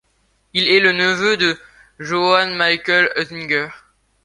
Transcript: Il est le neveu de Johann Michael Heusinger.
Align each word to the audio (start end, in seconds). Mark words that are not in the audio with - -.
Il 0.55 0.67
est 0.67 0.79
le 0.79 0.93
neveu 0.93 1.37
de 1.37 1.55
Johann 1.99 2.55
Michael 2.55 3.11
Heusinger. 3.17 3.67